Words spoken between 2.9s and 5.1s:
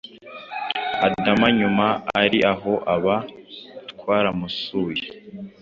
aba twaramusuye